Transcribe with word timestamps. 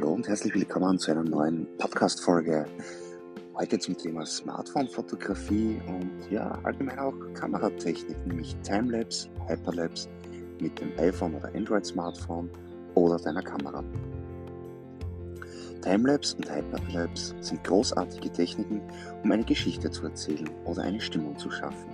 Hallo 0.00 0.14
und 0.14 0.26
herzlich 0.26 0.54
willkommen 0.54 0.98
zu 0.98 1.10
einer 1.10 1.24
neuen 1.24 1.66
Podcast-Folge. 1.76 2.64
Heute 3.54 3.78
zum 3.78 3.98
Thema 3.98 4.24
Smartphone-Fotografie 4.24 5.78
und 5.88 6.30
ja, 6.30 6.58
allgemein 6.62 6.98
auch 6.98 7.12
Kameratechnik, 7.34 8.16
nämlich 8.26 8.56
Timelapse, 8.62 9.28
Hyperlapse 9.46 10.08
mit 10.58 10.80
dem 10.80 10.98
iPhone 10.98 11.34
oder 11.34 11.54
Android-Smartphone 11.54 12.48
oder 12.94 13.18
deiner 13.18 13.42
Kamera. 13.42 13.84
Timelapse 15.82 16.34
und 16.38 16.50
Hyperlapse 16.50 17.34
sind 17.40 17.62
großartige 17.64 18.32
Techniken, 18.32 18.80
um 19.22 19.30
eine 19.30 19.44
Geschichte 19.44 19.90
zu 19.90 20.04
erzählen 20.04 20.48
oder 20.64 20.80
eine 20.80 21.02
Stimmung 21.02 21.36
zu 21.36 21.50
schaffen. 21.50 21.90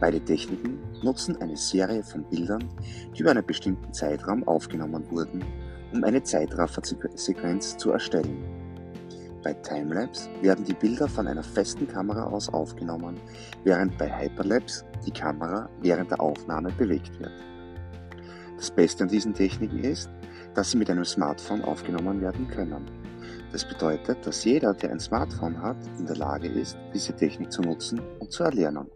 Beide 0.00 0.20
Techniken 0.20 0.78
nutzen 1.02 1.36
eine 1.42 1.58
Serie 1.58 2.02
von 2.02 2.24
Bildern, 2.30 2.64
die 3.14 3.20
über 3.20 3.32
einen 3.32 3.44
bestimmten 3.44 3.92
Zeitraum 3.92 4.42
aufgenommen 4.48 5.04
wurden 5.10 5.44
um 5.92 6.04
eine 6.04 6.22
Zeitraffer-Sequenz 6.22 7.76
zu 7.76 7.90
erstellen. 7.90 8.44
Bei 9.42 9.52
Timelapse 9.54 10.28
werden 10.42 10.64
die 10.64 10.74
Bilder 10.74 11.06
von 11.06 11.28
einer 11.28 11.42
festen 11.42 11.86
Kamera 11.86 12.24
aus 12.24 12.48
aufgenommen, 12.48 13.20
während 13.62 13.96
bei 13.96 14.08
Hyperlapse 14.08 14.84
die 15.06 15.12
Kamera 15.12 15.68
während 15.82 16.10
der 16.10 16.20
Aufnahme 16.20 16.72
bewegt 16.72 17.18
wird. 17.20 17.32
Das 18.56 18.70
Beste 18.70 19.04
an 19.04 19.08
diesen 19.08 19.34
Techniken 19.34 19.78
ist, 19.84 20.10
dass 20.54 20.70
sie 20.70 20.78
mit 20.78 20.90
einem 20.90 21.04
Smartphone 21.04 21.62
aufgenommen 21.62 22.20
werden 22.20 22.48
können. 22.48 22.86
Das 23.52 23.64
bedeutet, 23.64 24.26
dass 24.26 24.44
jeder, 24.44 24.74
der 24.74 24.90
ein 24.90 25.00
Smartphone 25.00 25.62
hat, 25.62 25.76
in 25.98 26.06
der 26.06 26.16
Lage 26.16 26.48
ist, 26.48 26.76
diese 26.92 27.14
Technik 27.14 27.52
zu 27.52 27.62
nutzen 27.62 28.00
und 28.18 28.32
zu 28.32 28.42
erlernen. 28.42 28.86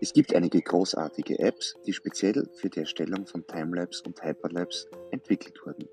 Es 0.00 0.12
gibt 0.12 0.34
einige 0.34 0.60
großartige 0.60 1.38
Apps, 1.38 1.74
die 1.86 1.92
speziell 1.92 2.48
für 2.54 2.68
die 2.68 2.80
Erstellung 2.80 3.26
von 3.26 3.46
Timelapse 3.46 4.02
und 4.06 4.22
Hyperlapse 4.22 4.88
entwickelt 5.10 5.60
wurden. 5.64 5.88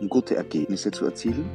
Um 0.00 0.08
gute 0.08 0.36
Ergebnisse 0.36 0.90
zu 0.90 1.04
erzielen, 1.06 1.48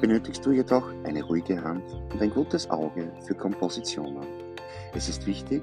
benötigst 0.00 0.44
du 0.44 0.52
jedoch 0.52 0.88
eine 1.04 1.22
ruhige 1.22 1.62
Hand 1.62 1.84
und 2.12 2.20
ein 2.20 2.30
gutes 2.30 2.68
Auge 2.70 3.12
für 3.26 3.34
Kompositionen. 3.34 4.26
Es 4.94 5.08
ist 5.08 5.26
wichtig, 5.26 5.62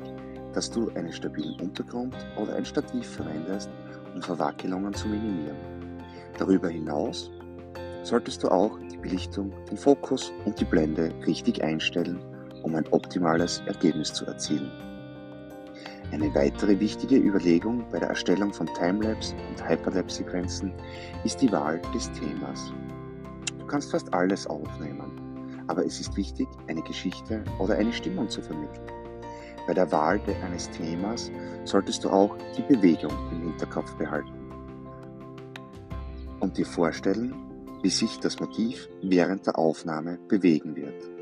dass 0.54 0.70
du 0.70 0.90
einen 0.90 1.12
stabilen 1.12 1.60
Untergrund 1.60 2.16
oder 2.40 2.56
ein 2.56 2.66
Stativ 2.66 3.08
verwendest, 3.08 3.70
um 4.14 4.22
Verwackelungen 4.22 4.94
zu 4.94 5.08
minimieren. 5.08 5.58
Darüber 6.38 6.70
hinaus 6.70 7.32
solltest 8.04 8.44
du 8.44 8.50
auch 8.50 8.78
die 8.92 8.98
Belichtung, 8.98 9.52
den 9.70 9.78
Fokus 9.78 10.32
und 10.46 10.60
die 10.60 10.66
Blende 10.66 11.12
richtig 11.26 11.64
einstellen 11.64 12.24
um 12.68 12.76
ein 12.76 12.88
optimales 12.92 13.64
Ergebnis 13.66 14.12
zu 14.12 14.26
erzielen. 14.26 14.70
Eine 16.12 16.34
weitere 16.36 16.78
wichtige 16.80 17.16
Überlegung 17.16 17.86
bei 17.92 18.00
der 18.00 18.10
Erstellung 18.10 18.54
von 18.54 18.68
Timelapse 18.68 19.36
und 19.50 19.70
Hyperlapse-Sequenzen 19.70 20.74
ist 21.24 21.42
die 21.42 21.52
Wahl 21.52 21.82
des 21.94 22.12
Themas. 22.12 22.74
Du 23.58 23.66
kannst 23.68 23.92
fast 23.92 24.14
alles 24.14 24.48
aufnehmen, 24.48 25.64
aber 25.68 25.86
es 25.86 26.02
ist 26.02 26.16
wichtig, 26.18 26.48
eine 26.68 26.82
Geschichte 26.82 27.42
oder 27.58 27.76
eine 27.76 27.94
Stimmung 27.94 28.30
zu 28.30 28.42
vermitteln. 28.42 28.86
Bei 29.66 29.74
der 29.74 29.90
Wahl 29.92 30.20
eines 30.46 30.70
Themas 30.70 31.32
solltest 31.64 32.04
du 32.04 32.10
auch 32.10 32.36
die 32.58 32.74
Bewegung 32.74 33.14
im 33.32 33.44
Hinterkopf 33.44 33.94
behalten 33.96 34.34
und 36.42 36.58
dir 36.58 36.66
vorstellen, 36.66 37.34
wie 37.82 37.90
sich 37.90 38.20
das 38.20 38.40
Motiv 38.40 38.90
während 39.02 39.46
der 39.46 39.58
Aufnahme 39.58 40.20
bewegen 40.28 40.76
wird. 40.76 41.17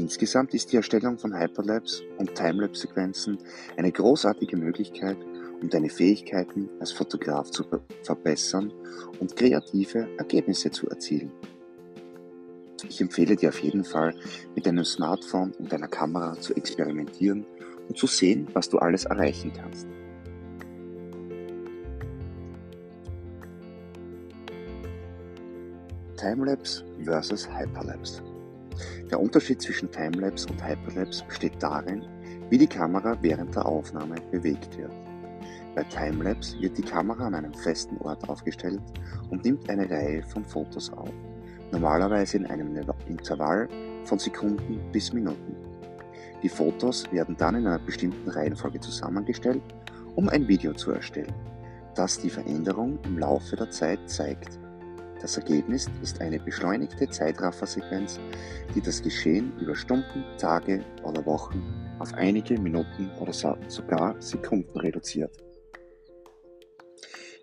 Insgesamt 0.00 0.54
ist 0.54 0.72
die 0.72 0.76
Erstellung 0.76 1.18
von 1.18 1.38
Hyperlapse 1.38 2.02
und 2.16 2.34
Timelapse-Sequenzen 2.34 3.36
eine 3.76 3.92
großartige 3.92 4.56
Möglichkeit, 4.56 5.18
um 5.60 5.68
deine 5.68 5.90
Fähigkeiten 5.90 6.70
als 6.80 6.90
Fotograf 6.90 7.50
zu 7.50 7.64
verbessern 8.02 8.72
und 9.20 9.36
kreative 9.36 10.08
Ergebnisse 10.16 10.70
zu 10.70 10.88
erzielen. 10.88 11.30
Ich 12.88 13.02
empfehle 13.02 13.36
dir 13.36 13.50
auf 13.50 13.58
jeden 13.58 13.84
Fall, 13.84 14.14
mit 14.54 14.64
deinem 14.64 14.86
Smartphone 14.86 15.52
und 15.58 15.70
deiner 15.70 15.88
Kamera 15.88 16.32
zu 16.40 16.54
experimentieren 16.54 17.44
und 17.86 17.98
zu 17.98 18.06
sehen, 18.06 18.48
was 18.54 18.70
du 18.70 18.78
alles 18.78 19.04
erreichen 19.04 19.52
kannst. 19.54 19.86
Timelapse 26.16 26.86
versus 27.04 27.46
Hyperlapse. 27.46 28.29
Der 29.10 29.20
Unterschied 29.20 29.60
zwischen 29.60 29.90
Timelapse 29.90 30.48
und 30.48 30.64
Hyperlapse 30.64 31.24
besteht 31.26 31.62
darin, 31.62 32.04
wie 32.48 32.58
die 32.58 32.66
Kamera 32.66 33.16
während 33.20 33.54
der 33.54 33.66
Aufnahme 33.66 34.16
bewegt 34.30 34.76
wird. 34.78 34.92
Bei 35.74 35.84
Timelapse 35.84 36.60
wird 36.60 36.76
die 36.78 36.82
Kamera 36.82 37.26
an 37.26 37.34
einem 37.34 37.54
festen 37.54 37.96
Ort 37.98 38.28
aufgestellt 38.28 38.80
und 39.30 39.44
nimmt 39.44 39.68
eine 39.70 39.88
Reihe 39.88 40.22
von 40.22 40.44
Fotos 40.44 40.90
auf, 40.92 41.12
normalerweise 41.70 42.38
in 42.38 42.46
einem 42.46 42.76
Intervall 43.06 43.68
von 44.04 44.18
Sekunden 44.18 44.80
bis 44.92 45.12
Minuten. 45.12 45.56
Die 46.42 46.48
Fotos 46.48 47.04
werden 47.12 47.36
dann 47.36 47.54
in 47.54 47.66
einer 47.66 47.78
bestimmten 47.78 48.30
Reihenfolge 48.30 48.80
zusammengestellt, 48.80 49.62
um 50.16 50.28
ein 50.28 50.48
Video 50.48 50.72
zu 50.72 50.90
erstellen, 50.90 51.34
das 51.94 52.18
die 52.18 52.30
Veränderung 52.30 52.98
im 53.04 53.18
Laufe 53.18 53.56
der 53.56 53.70
Zeit 53.70 54.00
zeigt. 54.06 54.58
Das 55.20 55.36
Ergebnis 55.36 55.86
ist 56.02 56.20
eine 56.22 56.40
beschleunigte 56.40 57.08
Zeitraffersequenz, 57.08 58.18
die 58.74 58.80
das 58.80 59.02
Geschehen 59.02 59.52
über 59.60 59.74
Stunden, 59.74 60.24
Tage 60.38 60.82
oder 61.02 61.24
Wochen 61.26 61.62
auf 61.98 62.14
einige 62.14 62.58
Minuten 62.58 63.10
oder 63.20 63.32
sogar 63.32 64.20
Sekunden 64.20 64.78
reduziert. 64.78 65.36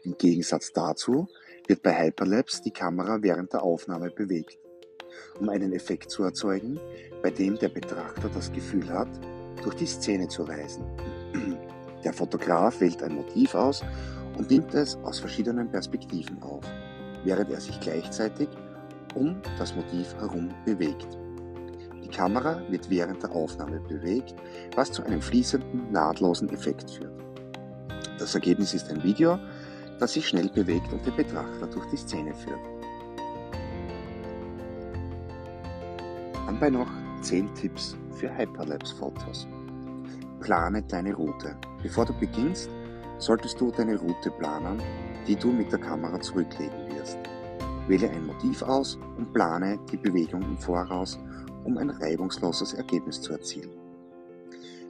Im 0.04 0.18
Gegensatz 0.18 0.74
dazu 0.74 1.28
wird 1.68 1.84
bei 1.84 2.04
Hyperlapse 2.04 2.64
die 2.64 2.72
Kamera 2.72 3.22
während 3.22 3.54
der 3.54 3.62
Aufnahme 3.62 4.10
bewegt, 4.10 4.58
um 5.40 5.50
einen 5.50 5.74
Effekt 5.74 6.10
zu 6.10 6.24
erzeugen, 6.24 6.80
bei 7.22 7.30
dem 7.30 7.60
der 7.60 7.70
Betrachter 7.70 8.30
das 8.30 8.52
Gefühl 8.52 8.90
hat, 8.90 9.10
durch 9.64 9.76
die 9.76 9.86
Szene 9.86 10.28
zu 10.28 10.44
reisen. 10.44 10.86
Der 12.04 12.14
Fotograf 12.14 12.80
wählt 12.80 13.04
ein 13.04 13.16
Motiv 13.16 13.54
aus 13.54 13.84
und 14.38 14.50
nimmt 14.50 14.74
es 14.74 14.96
aus 14.98 15.20
verschiedenen 15.20 15.70
Perspektiven 15.70 16.42
auf 16.42 16.64
während 17.24 17.52
er 17.52 17.60
sich 17.60 17.80
gleichzeitig 17.80 18.50
um 19.16 19.42
das 19.58 19.76
Motiv 19.76 20.14
herum 20.16 20.50
bewegt. 20.66 21.08
Die 22.04 22.10
Kamera 22.10 22.62
wird 22.70 22.90
während 22.90 23.22
der 23.24 23.32
Aufnahme 23.32 23.80
bewegt, 23.82 24.36
was 24.76 24.92
zu 24.92 25.04
einem 25.04 25.22
fließenden, 25.22 25.92
nahtlosen 25.92 26.50
Effekt 26.50 26.90
führt. 26.92 27.12
Das 28.20 28.34
Ergebnis 28.34 28.74
ist 28.74 28.90
ein 28.90 29.04
Video, 29.04 29.38
das 30.00 30.14
sich 30.14 30.28
schnell 30.28 30.50
bewegt 30.50 30.92
und 30.94 31.06
den 31.06 31.16
Betrachter 31.16 31.68
durch 31.68 31.86
die 31.88 31.98
Szene 31.98 32.34
führt. 32.34 32.60
Anbei 36.48 36.70
noch 36.70 36.90
10 37.22 37.54
Tipps 37.56 37.98
für 38.12 38.36
Hyperlapse-Fotos. 38.36 39.48
Plane 40.40 40.82
deine 40.84 41.14
Route. 41.14 41.56
Bevor 41.84 42.06
du 42.06 42.14
beginnst, 42.14 42.70
solltest 43.20 43.60
du 43.60 43.72
deine 43.72 43.98
Route 43.98 44.32
planen, 44.32 44.82
die 45.28 45.36
du 45.36 45.52
mit 45.52 45.72
der 45.72 45.80
Kamera 45.80 46.20
zurücklegen 46.20 46.96
wirst. 46.96 47.18
Wähle 47.88 48.10
ein 48.10 48.26
Motiv 48.26 48.62
aus 48.62 48.98
und 49.18 49.34
plane 49.34 49.80
die 49.92 49.98
Bewegung 49.98 50.42
im 50.42 50.58
Voraus, 50.58 51.18
um 51.64 51.78
ein 51.78 51.90
reibungsloses 51.90 52.74
Ergebnis 52.74 53.22
zu 53.22 53.34
erzielen. 53.34 53.72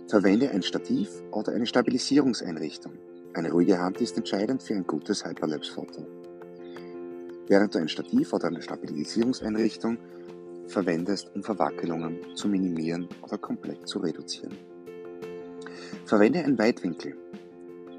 Verwende 0.08 0.50
ein 0.52 0.64
Stativ 0.64 1.10
oder 1.32 1.54
eine 1.54 1.66
Stabilisierungseinrichtung. 1.66 2.94
Eine 3.34 3.52
ruhige 3.52 3.78
Hand 3.78 4.00
ist 4.02 4.18
entscheidend 4.18 4.64
für 4.64 4.74
ein 4.74 4.88
gutes 4.88 5.26
Hyperlapse-Foto. 5.26 6.06
Während 7.48 7.76
du 7.76 7.80
ein 7.80 7.90
Stativ 7.90 8.34
oder 8.34 8.48
eine 8.48 8.62
Stabilisierungseinrichtung 8.62 9.98
verwendest, 10.68 11.32
um 11.36 11.44
Verwackelungen 11.44 12.20
zu 12.36 12.48
minimieren 12.48 13.08
oder 13.22 13.38
komplett 13.38 13.88
zu 13.88 14.00
reduzieren. 14.00 14.58
Verwende 16.06 16.40
ein 16.40 16.58
Weitwinkel. 16.58 17.16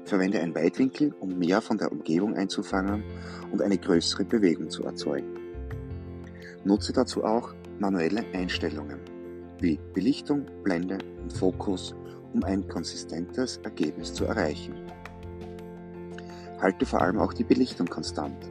Verwende 0.09 0.41
einen 0.41 0.55
Weitwinkel, 0.55 1.13
um 1.19 1.37
mehr 1.37 1.61
von 1.61 1.77
der 1.77 1.91
Umgebung 1.91 2.35
einzufangen 2.35 3.03
und 3.51 3.61
eine 3.61 3.77
größere 3.77 4.25
Bewegung 4.25 4.69
zu 4.69 4.83
erzeugen. 4.83 5.37
Nutze 6.63 6.93
dazu 6.93 7.23
auch 7.23 7.53
manuelle 7.79 8.25
Einstellungen 8.33 8.99
wie 9.61 9.79
Belichtung, 9.93 10.47
Blende 10.63 10.97
und 11.21 11.31
Fokus, 11.31 11.93
um 12.33 12.43
ein 12.43 12.67
konsistentes 12.67 13.57
Ergebnis 13.57 14.13
zu 14.13 14.25
erreichen. 14.25 14.73
Halte 16.59 16.85
vor 16.87 17.01
allem 17.01 17.19
auch 17.19 17.33
die 17.33 17.43
Belichtung 17.43 17.87
konstant. 17.87 18.49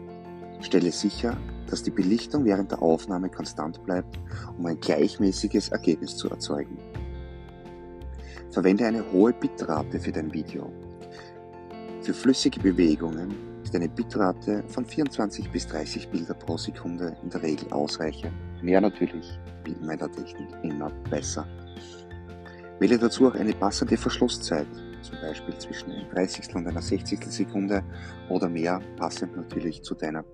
Stelle 0.60 0.92
sicher, 0.92 1.36
dass 1.68 1.82
die 1.82 1.90
Belichtung 1.90 2.44
während 2.44 2.70
der 2.70 2.82
Aufnahme 2.82 3.30
konstant 3.30 3.84
bleibt, 3.84 4.16
um 4.56 4.66
ein 4.66 4.78
gleichmäßiges 4.78 5.70
Ergebnis 5.70 6.16
zu 6.16 6.30
erzeugen. 6.30 6.78
Verwende 8.50 8.86
eine 8.86 9.04
hohe 9.12 9.32
Bitrate 9.32 9.98
für 9.98 10.12
dein 10.12 10.32
Video. 10.32 10.70
Für 12.08 12.14
flüssige 12.14 12.58
Bewegungen 12.60 13.36
ist 13.62 13.74
eine 13.74 13.86
Bitrate 13.86 14.64
von 14.68 14.86
24 14.86 15.50
bis 15.50 15.66
30 15.66 16.08
Bilder 16.08 16.32
pro 16.32 16.56
Sekunde 16.56 17.14
in 17.22 17.28
der 17.28 17.42
Regel 17.42 17.70
ausreichend. 17.70 18.32
Mehr 18.62 18.80
natürlich, 18.80 19.38
wie 19.64 19.72
in 19.72 19.84
meiner 19.84 20.10
Technik, 20.10 20.48
immer 20.62 20.88
besser. 21.10 21.46
Wähle 22.78 22.96
dazu 22.96 23.26
auch 23.26 23.34
eine 23.34 23.52
passende 23.52 23.98
Verschlusszeit, 23.98 24.66
zum 25.02 25.20
Beispiel 25.20 25.58
zwischen 25.58 25.92
einer 25.92 26.08
30. 26.08 26.54
und 26.54 26.66
einer 26.66 26.80
60. 26.80 27.24
Sekunde 27.24 27.84
oder 28.30 28.48
mehr, 28.48 28.80
passend 28.96 29.36
natürlich 29.36 29.82
zu 29.82 29.94
deiner 29.94 30.24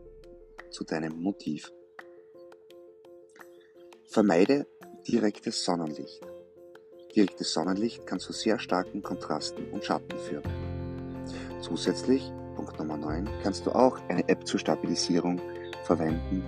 zu 0.70 0.84
deinem 0.84 1.20
Motiv. 1.20 1.72
Vermeide 4.06 4.68
direktes 5.08 5.64
Sonnenlicht. 5.64 6.20
Direktes 7.16 7.52
Sonnenlicht 7.52 8.06
kann 8.06 8.20
zu 8.20 8.32
sehr 8.32 8.60
starken 8.60 9.02
Kontrasten 9.02 9.68
und 9.72 9.84
Schatten 9.84 10.16
führen. 10.18 10.63
Zusätzlich, 11.64 12.30
Punkt 12.56 12.78
Nummer 12.78 12.98
9, 12.98 13.26
kannst 13.42 13.64
du 13.64 13.72
auch 13.72 13.98
eine 14.10 14.28
App 14.28 14.46
zur 14.46 14.60
Stabilisierung 14.60 15.40
verwenden. 15.84 16.44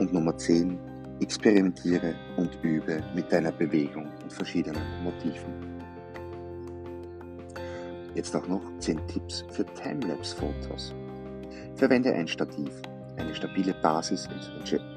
Und 0.00 0.12
Nummer 0.12 0.36
10, 0.36 0.76
experimentiere 1.20 2.16
und 2.36 2.50
übe 2.64 3.00
mit 3.14 3.30
deiner 3.30 3.52
Bewegung 3.52 4.08
und 4.24 4.32
verschiedenen 4.32 4.82
Motiven. 5.04 5.54
Jetzt 8.16 8.34
auch 8.34 8.48
noch 8.48 8.60
10 8.80 9.06
Tipps 9.06 9.44
für 9.50 9.64
Timelapse-Fotos. 9.64 10.92
Verwende 11.76 12.12
ein 12.12 12.26
Stativ. 12.26 12.72
Eine 13.18 13.36
stabile 13.36 13.72
Basis 13.72 14.28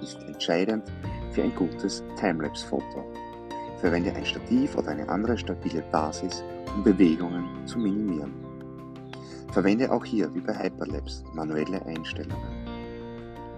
ist 0.02 0.18
entscheidend 0.26 0.92
für 1.30 1.44
ein 1.44 1.54
gutes 1.54 2.04
Timelapse-Foto. 2.20 3.06
Verwende 3.78 4.16
ein 4.16 4.26
Stativ 4.26 4.76
oder 4.76 4.90
eine 4.90 5.08
andere 5.08 5.38
stabile 5.38 5.84
Basis, 5.92 6.44
um 6.76 6.84
Bewegungen 6.84 7.46
zu 7.68 7.78
minimieren. 7.78 8.49
Verwende 9.52 9.92
auch 9.92 10.06
hier, 10.06 10.34
wie 10.36 10.42
bei 10.42 10.54
Hyperlapse, 10.54 11.24
manuelle 11.34 11.84
Einstellungen. 11.86 12.68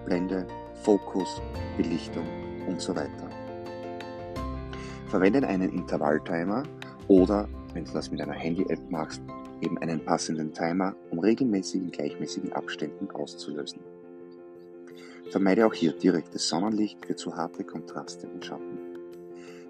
Blende, 0.06 0.46
Fokus, 0.82 1.40
Belichtung 1.76 2.26
und 2.66 2.80
so 2.80 2.96
weiter. 2.96 3.28
Verwende 5.08 5.46
einen 5.46 5.70
Intervalltimer 5.70 6.62
oder, 7.08 7.46
wenn 7.74 7.84
du 7.84 7.92
das 7.92 8.10
mit 8.10 8.22
einer 8.22 8.32
Handy-App 8.32 8.90
machst, 8.90 9.20
eben 9.60 9.76
einen 9.78 10.02
passenden 10.02 10.52
Timer, 10.52 10.94
um 11.10 11.18
regelmäßig 11.18 11.82
in 11.82 11.90
gleichmäßigen 11.90 12.52
Abständen 12.54 13.10
auszulösen. 13.10 13.80
Vermeide 15.30 15.66
auch 15.66 15.74
hier 15.74 15.92
direktes 15.92 16.48
Sonnenlicht 16.48 17.04
für 17.04 17.16
zu 17.16 17.36
harte 17.36 17.64
Kontraste 17.64 18.26
und 18.28 18.44
Schatten. 18.44 18.78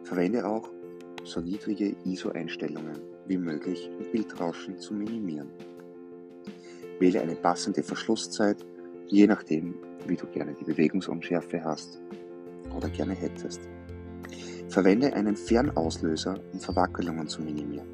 Verwende 0.05 0.47
auch 0.47 0.71
so 1.25 1.41
niedrige 1.41 1.95
ISO-Einstellungen 2.05 3.01
wie 3.27 3.39
möglich, 3.39 3.91
um 3.99 4.11
Bildrauschen 4.11 4.79
zu 4.79 4.95
minimieren. 4.95 5.51
Wähle 6.99 7.21
eine 7.21 7.35
passende 7.35 7.83
Verschlusszeit, 7.83 8.65
je 9.09 9.27
nachdem, 9.27 9.75
wie 10.07 10.17
du 10.17 10.27
gerne 10.27 10.55
die 10.55 10.65
Bewegungsunschärfe 10.65 11.65
hast 11.65 12.01
oder 12.77 12.89
gerne 12.89 13.15
hättest. 13.15 13.61
Verwende 14.69 15.13
einen 15.13 15.37
Fernauslöser, 15.37 16.41
um 16.53 16.61
Verwackelungen 16.61 17.29
zu 17.29 17.43
minimieren. 17.43 17.89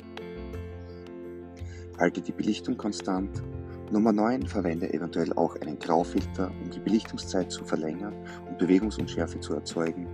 Halte 1.99 2.21
die 2.21 2.33
Belichtung 2.33 2.77
konstant. 2.77 3.43
Nummer 3.91 4.13
9. 4.13 4.47
Verwende 4.47 4.93
eventuell 4.93 5.33
auch 5.33 5.57
einen 5.57 5.79
Graufilter, 5.79 6.53
um 6.63 6.71
die 6.71 6.79
Belichtungszeit 6.79 7.51
zu 7.51 7.65
verlängern 7.65 8.15
und 8.49 8.59
Bewegungsunschärfe 8.59 9.41
zu 9.41 9.55
erzeugen. 9.55 10.07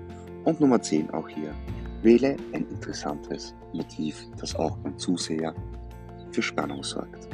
Und 0.45 0.61
Nummer 0.61 0.81
10 0.81 1.11
auch 1.11 1.29
hier. 1.29 1.55
Wähle 2.03 2.37
ein 2.53 2.67
interessantes 2.69 3.55
Motiv, 3.73 4.27
das 4.39 4.55
auch 4.55 4.77
beim 4.79 4.97
Zuseher 4.99 5.55
für 6.31 6.43
Spannung 6.43 6.83
sorgt. 6.83 7.29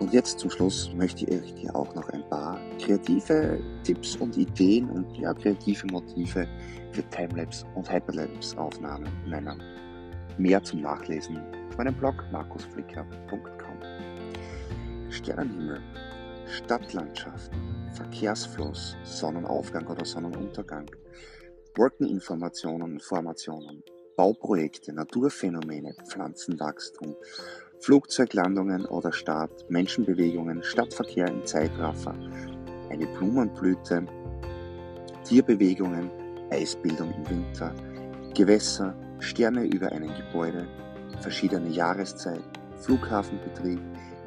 Und 0.00 0.14
jetzt 0.14 0.38
zum 0.38 0.50
Schluss 0.50 0.90
möchte 0.94 1.26
ich 1.26 1.54
dir 1.54 1.76
auch 1.76 1.94
noch 1.94 2.08
ein 2.08 2.26
paar 2.30 2.58
kreative 2.78 3.60
Tipps 3.84 4.16
und 4.16 4.34
Ideen 4.38 4.88
und 4.88 5.14
ja, 5.18 5.34
kreative 5.34 5.86
Motive 5.88 6.48
für 6.92 7.02
Timelapse 7.10 7.66
und 7.74 7.92
Hyperlapse 7.92 8.56
Aufnahmen 8.58 9.10
nennen. 9.26 9.62
Mehr 10.38 10.62
zum 10.62 10.80
Nachlesen 10.80 11.38
auf 11.68 11.76
meinem 11.76 11.94
Blog 11.94 12.14
markusflicker.com. 12.32 13.50
Sternenhimmel, 15.10 15.82
Stadtlandschaft, 16.46 17.50
Verkehrsfluss, 17.92 18.96
Sonnenaufgang 19.04 19.86
oder 19.86 20.06
Sonnenuntergang, 20.06 20.90
Wolkeninformationen 21.76 23.00
Formationen, 23.00 23.82
Bauprojekte, 24.16 24.94
Naturphänomene, 24.94 25.94
Pflanzenwachstum, 26.08 27.16
Flugzeuglandungen 27.80 28.84
oder 28.84 29.10
Start, 29.10 29.64
Menschenbewegungen, 29.70 30.62
Stadtverkehr 30.62 31.28
im 31.28 31.46
Zeitraffer, 31.46 32.14
eine 32.90 33.06
Blumenblüte, 33.06 34.04
Tierbewegungen, 35.24 36.10
Eisbildung 36.50 37.10
im 37.14 37.30
Winter, 37.30 37.74
Gewässer, 38.34 38.94
Sterne 39.18 39.64
über 39.64 39.90
einem 39.92 40.10
Gebäude, 40.14 40.66
verschiedene 41.20 41.70
Jahreszeiten, 41.70 42.44
Flughafenbetrieb, 42.80 43.80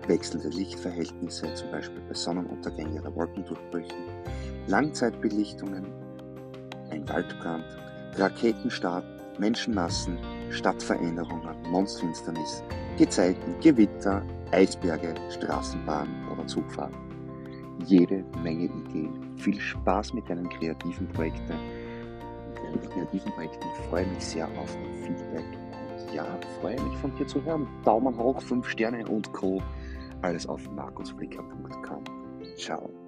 wechselnde 0.08 0.50
Lichtverhältnisse, 0.50 1.54
zum 1.54 1.70
Beispiel 1.70 2.02
bei 2.08 2.16
Sonnenuntergängen 2.16 3.02
oder 3.02 3.16
Wolkendurchbrüchen, 3.16 4.04
Langzeitbelichtungen, 4.66 5.86
ein 6.90 7.08
Waldbrand, 7.08 7.66
Raketenstart, 8.18 9.06
Menschenmassen, 9.40 10.18
Stadtveränderungen, 10.54 11.56
Monstfinsternis, 11.70 12.64
Gezeiten, 12.98 13.56
Gewitter, 13.62 14.22
Eisberge, 14.52 15.16
Straßenbahn 15.32 16.08
oder 16.32 16.46
Zugfahrt. 16.48 16.94
Jede 17.86 18.24
Menge 18.44 18.66
Ideen. 18.66 19.36
Viel 19.38 19.60
Spaß 19.60 20.14
mit 20.14 20.30
deinen 20.30 20.48
kreativen 20.48 21.08
Projekten. 21.10 21.56
Mit 22.48 22.64
deinen 22.64 22.90
kreativen 22.90 23.32
Projekten 23.34 23.66
ich 23.74 23.86
freue 23.90 24.06
mich 24.06 24.24
sehr 24.24 24.48
auf 24.60 24.76
dein 24.76 25.04
Feedback. 25.04 25.44
Und 25.44 26.14
ja, 26.14 26.26
freue 26.62 26.80
mich 26.82 26.98
von 26.98 27.16
dir 27.16 27.28
zu 27.28 27.44
hören. 27.44 27.68
Daumen 27.84 28.18
hoch, 28.18 28.42
5 28.42 28.68
Sterne 28.68 29.06
und 29.08 29.34
Co. 29.34 29.62
Alles 30.22 30.48
auf 30.48 30.62
markusflicker.com. 30.72 32.04
Ciao. 32.58 33.03